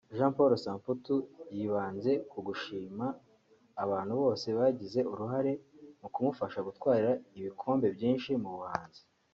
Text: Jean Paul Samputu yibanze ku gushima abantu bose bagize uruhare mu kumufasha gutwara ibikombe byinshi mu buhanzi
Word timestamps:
Jean 0.17 0.31
Paul 0.35 0.51
Samputu 0.65 1.15
yibanze 1.55 2.11
ku 2.29 2.37
gushima 2.47 3.05
abantu 3.83 4.13
bose 4.21 4.47
bagize 4.59 4.99
uruhare 5.11 5.51
mu 6.01 6.07
kumufasha 6.13 6.59
gutwara 6.67 7.09
ibikombe 7.39 7.87
byinshi 7.97 8.31
mu 8.43 8.51
buhanzi 8.59 9.01